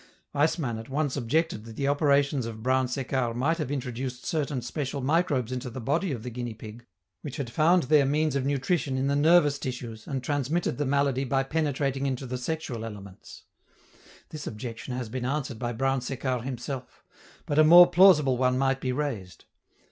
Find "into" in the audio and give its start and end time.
5.51-5.69, 12.07-12.25